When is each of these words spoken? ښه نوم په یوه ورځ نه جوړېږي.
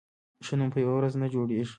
ښه 0.45 0.53
نوم 0.59 0.69
په 0.73 0.79
یوه 0.83 0.93
ورځ 0.97 1.13
نه 1.21 1.27
جوړېږي. 1.33 1.69